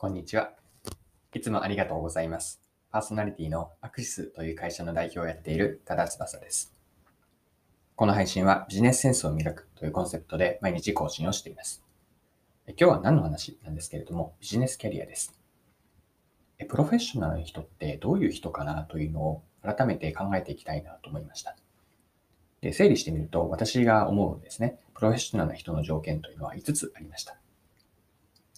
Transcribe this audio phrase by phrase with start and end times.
[0.00, 0.52] こんにちは。
[1.34, 2.62] いつもありがとうございます。
[2.90, 6.74] パーソナリティのアクシスという会社の代表をやっている多田翼です。
[7.96, 11.84] この配信はビジネスセンスを磨くというコンセプトで毎日更新をしています。
[12.68, 15.38] 今日は何の話なんですけれども、ビジネスキャリアです。
[16.66, 21.58] プロフェッショナルの人ってどういう人かなというのを改めて考えていきたいなと思いました。
[22.62, 27.36] で整理してみると、私が思うんですね、プロフェッショナルな人の条件というのは5つありました。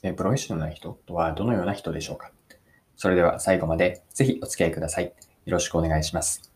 [0.03, 2.33] でプロフェッショナルな人とはどのような人でしょうか？
[2.97, 5.05] それでは最後までぜひお付き合いください。
[5.05, 5.12] よ
[5.47, 6.52] ろしくお願いします。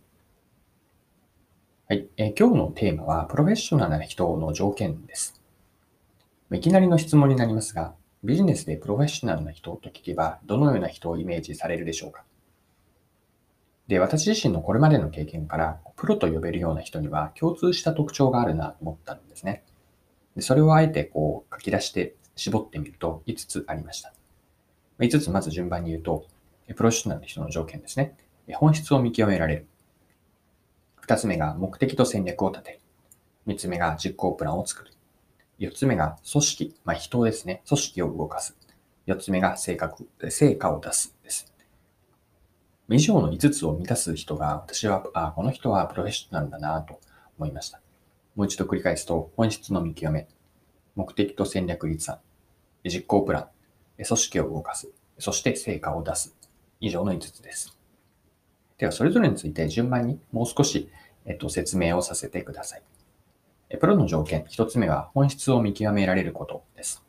[1.88, 5.40] はい、え今日のテーマはプロフェッショナルな人の条件です。
[6.52, 12.24] いきなりの質問になりますが、ビジネスでプロフェッショナルな人と聞けばどのような人をイメージされるでしょうか？
[13.86, 19.62] で、私自身のこれまでの経験から、プロと呼べるような人には共通した特徴があるなと思ったんですね。
[20.34, 24.12] でそれをあえてこう書き出して絞ってみると5つありました。
[25.00, 26.26] 5つまず順番に言うと、
[26.74, 28.16] プロフェッショナルな人の条件ですね。
[28.54, 29.66] 本質を見極められる。
[31.06, 32.80] 2つ目が目的と戦略を立てる。
[33.46, 34.92] 3つ目が実行プランを作る。
[35.58, 37.62] 4つ目が組織、まあ、人ですね。
[37.66, 38.56] 組織を動かす。
[39.06, 41.52] 4つ目が性格、成果を出すです。
[42.88, 47.00] 以上の5つを満たす人が、私は、あこの人はプロフェッショナルだなと
[47.38, 47.80] 思いました。
[48.34, 50.28] もう一度繰り返すと、本質の見極め、
[50.94, 52.18] 目的と戦略立案、
[52.90, 56.34] 実行プラン、組織を動かす、そして成果を出す。
[56.80, 57.78] 以上の5つです。
[58.78, 60.90] では、それぞれについて順番にもう少し、
[61.24, 62.82] えっと、説明をさせてください。
[63.80, 67.02] プロの条件、1つ目は本質を見極められることです。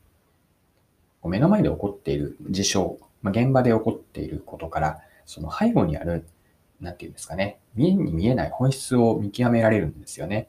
[1.24, 6.26] 目の前で起こっている事象、ま現場で起こっていることから、その背後にある、
[6.80, 10.48] なんていうんですかね、見えに見えない本質を見極められるんですよね。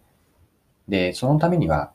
[0.87, 1.93] で、そのためには、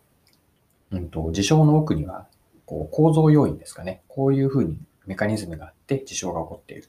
[0.91, 2.27] うんと、事象の奥には、
[2.65, 4.01] こう構造要因ですかね。
[4.07, 6.87] こういうふうにメカニズムがあって事象が起こっている。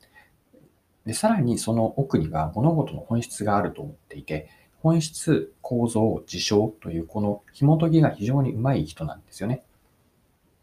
[1.06, 4.48] で、さらにその奥には物事の本質があると思っていて、
[4.80, 9.62] 本質、構造、事象というこの紐解きが非常にうまい人なんですよね。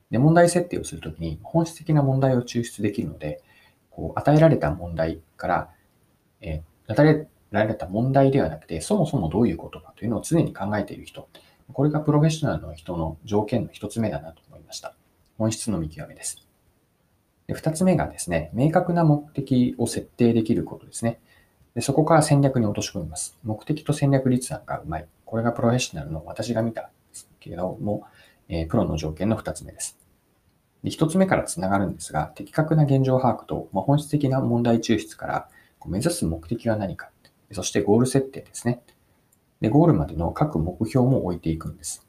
[0.09, 3.41] で、問題設定をするときに本質的な問題を抽出できるので、
[3.89, 5.69] こう与えられた問題から、
[6.41, 11.27] えー与えられた問題ではなくて、そもそもどういうことかというのを常に考えている人。
[11.73, 14.95] これがプロフェッショナルの人の条件の一つ目だなと思いました。
[15.41, 16.37] 本質の見極めです。
[17.47, 21.19] で二つ目がですね、明確な目的を設定できることですね。
[21.73, 23.39] でそこから戦略に落とし込みます。
[23.41, 25.07] 目的と戦略立案がうまい。
[25.25, 28.03] これがプロフェッショナルの私が見たですけれども、
[28.49, 29.97] えープロの条件の二つ目です。
[30.83, 35.49] で一つ目からつながるんですが、的確な現状把握と、まあ、本質的な問題抽出から
[35.79, 37.09] こう目指す目的は何か、
[37.51, 38.83] そしてゴール設定ですね。
[39.59, 42.07] で、ゴールまでの各目標も置いていくんです。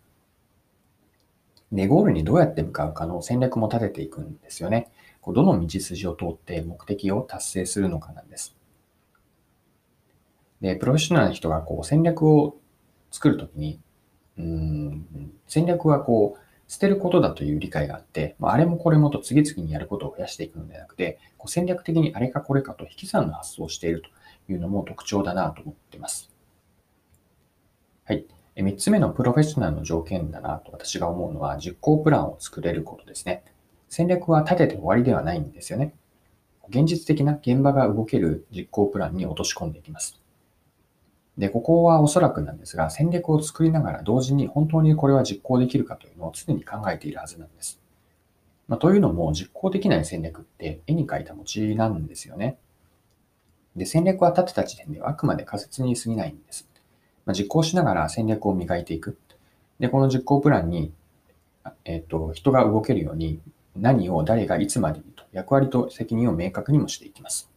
[1.72, 4.92] で、ゴールにどうやって向かうかの戦略も立てていくんですよね。
[5.22, 8.54] こうどの道筋を通って目的を達成するのかなんです。
[10.60, 12.56] で、プロフェッショナルな人がこう戦略を
[13.10, 13.80] 作るときに、
[14.38, 24.02] うん、戦略はこう、捨てることだという理解があって、まあ、あれもこれもと次々にやることを増やしていくのではなくて、こう戦略的にあれかこれかと引き算の発想をしている
[24.46, 26.30] というのも特徴だなと思っています。
[28.04, 28.24] はい。
[28.54, 33.44] え三つ目のプロフェッショナルの条件だなと私が思うのは実行プランを作れることですね。
[33.88, 35.94] 戦略は立てて終わりではないんですよね。
[36.68, 40.22] 現実的な現場が動ける実行プランに落とし込んでいきます。
[41.38, 47.80] で、ここはおそらくなんですが、戦略を作りながら同時に本当にこれは実行できるかというのを常に考えているはずなんです。
[48.68, 52.58] まあ、というのも、実行できない戦略って絵に描いた餅なんですよね。
[53.76, 56.68] で、戦略は立てた時点ではあくまで仮説に過ぎないんです。
[57.24, 59.18] まあ、実行しながら戦略を磨いていく。
[59.78, 60.92] で、この実行プランに、
[61.84, 63.40] えっ、と、人が動けるように
[63.76, 67.50] 何を誰がいつまでにと役割と責任を明確にもしていきます。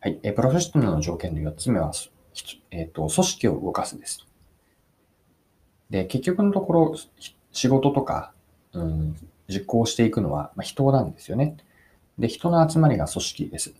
[0.00, 0.18] はい。
[0.22, 1.92] えプロフェッショナルの条件の4つ目は、
[2.70, 4.26] えっ、と、組織を動かすです。
[5.90, 6.96] で、結局のところ、
[7.52, 8.32] 仕事とか、
[8.72, 9.16] うん、
[9.48, 11.56] 実行していくのは、まあ、人なんですよね。
[12.18, 13.74] で、人の集まりが組織です。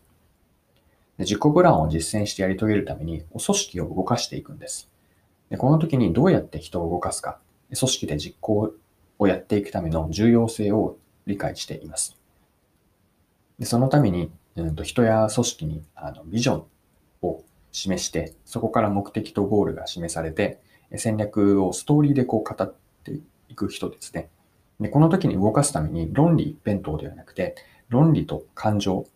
[1.18, 4.90] で自己プランを実践してやり遂げるために、組織を動かしていくんです。
[5.50, 7.38] で、この時にどうやって人を動かすか、
[7.68, 8.74] 組織で実行
[9.18, 12.16] をやっていくための重要性を理解しています。
[13.58, 16.64] でそのために、うん、と人や組織にあのビジョン
[17.22, 20.60] を示して、そこから目的とゴールが示されて、
[20.96, 22.74] 戦略をストーリーでこう語っ
[23.04, 23.12] て
[23.48, 24.28] いく人ですね。
[24.80, 27.54] で、この時に動かすために論理一辺倒ではなくて、
[27.88, 29.06] 論理と感情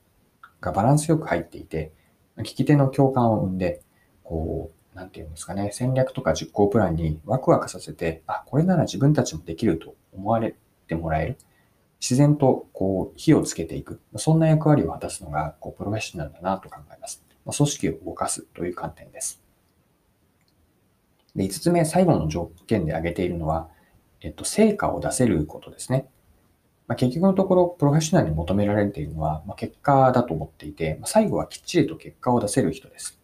[0.67, 1.93] がバランスよく入っていて、
[2.39, 3.83] 聞き手の共感を生んで、
[4.25, 10.57] こう、なんていうんですかね、戦略とか実行プランにワクワクさせて、あ、これなら自分たちもできると思われ
[10.89, 11.39] てもらえる。
[12.01, 17.25] 自然とこう火をつけていく、そんな役割を果たすのがこうプロフェッショナルだなと考えます。
[17.45, 19.41] 組織を動かすという観点です。
[21.37, 23.69] で、5つ目、最後の条件で挙げているのは、
[24.21, 26.09] えっと、成果を出せることですね。
[26.89, 33.19] まあ、結局のところ、プロフェッショナルに求められているのは、まあ、結果だと思っていて、まあ、最後はきっちりと結果を出せる人です。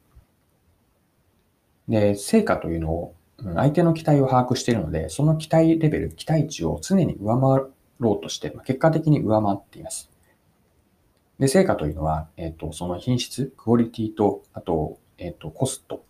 [1.88, 7.66] で、成果というのを、相手の期待を把握しているので、その期待レベル、期待値を常に上回
[7.98, 10.10] ろうとして、まあ結果的に上回っています。
[11.40, 16.04] で、成果というのは、えっ、と、その品質、クオリティと、あと、えっ、と、コスト、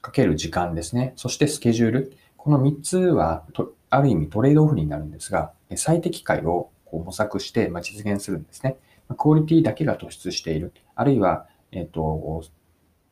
[0.00, 1.14] かける時間ですね。
[1.16, 2.12] そしてスケジュール。
[2.36, 3.44] この3つは、
[3.90, 8.76] ある意味トレードオフになるんですが、最適解をこう模索して、ま実現するんですね。
[9.16, 10.72] クオリティだけが突出している。
[10.94, 12.44] あるいは、えっ、と、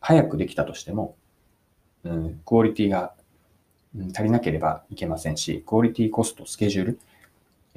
[0.01, 1.17] 早くできたとしても、
[2.05, 3.15] うん、クオリティが、
[4.15, 7.01] 足りなければいけませんし、クオリティ、コスト、スケジュール、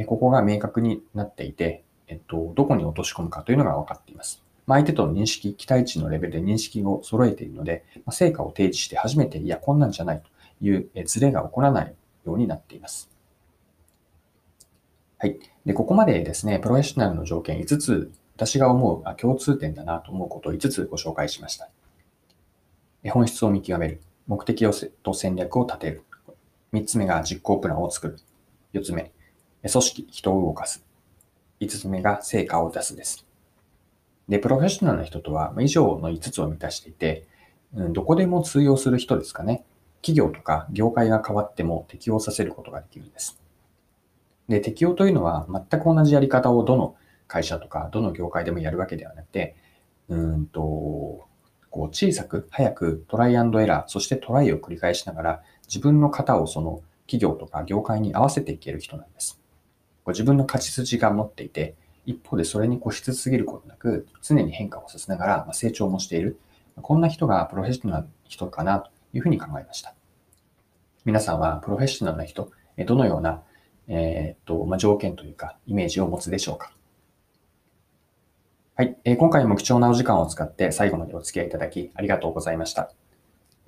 [0.05, 4.43] ここが明確になっていて、えっと、どこに落とし込むかというのが分かっています。
[4.65, 11.93] ま、相手との認識、期待値のレベルで認識を揃えているので、ま、成果を提示して初めて、いや、こんなんじゃないというズレが起こらない
[12.25, 13.09] ようになっています。
[15.21, 15.37] はい。
[15.65, 21.69] で、ここまでですね、プロフェッショナルの条件5つ、私が思う共通点だなと思うことを5つご紹介しました。
[23.09, 24.01] 本質を見極める。
[24.27, 24.71] 目的を
[25.03, 26.03] と戦略を立てる。
[26.71, 28.17] 3つ目が実行プランを作る。
[28.73, 29.11] 4つ目、
[29.61, 30.85] 組織、人を動かす。
[31.59, 33.25] 5つ目が成果を出すです。
[34.29, 37.27] で、プロフェッショナルな人とは以上の5つを満たしていて、
[37.73, 39.65] どこでも通用する人ですかね。
[40.01, 43.38] 企業とか業界が変わっても適用させることができるんです。
[44.49, 46.95] で、適用というのは全く同じやり方をどの
[47.27, 49.55] 会社とかどの業界でもやるわけではなくて、
[50.09, 50.61] うんと、
[51.69, 59.39] こう小さく早くトライアンドエラー、そしてトライを繰り返しながら自分の型をその企業とか業界に合わせていける人なんです。
[60.07, 61.75] 自分の勝ち筋が持っていて、
[62.05, 66.39] 一方でそれに固執すぎることなく、常に変化をさせながら成長もしている。
[66.81, 69.93] こんな人がプロフェッショナルな人かなというふうに考えました。
[71.05, 72.51] 皆さんはプロフェッショナルな人、
[72.85, 73.43] どのような、
[73.89, 76.71] えー、とまあ、条件というかイメージを持つでしょうか
[78.75, 82.93] はい、えー、今回も貴重なお時間を使って最後までお付き合いいただきありがとうございました。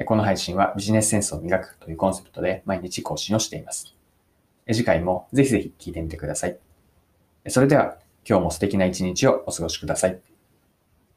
[0.05, 3.93] この配信はビジネスセンスを磨くというコンセプトで毎日更新をしています。
[4.67, 6.57] 次回もぜひぜひ聞いてみてください。
[7.47, 7.97] それでは
[8.27, 10.30] 今日も素敵な一日をお過ごしください。